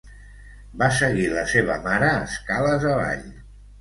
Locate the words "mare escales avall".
1.91-3.29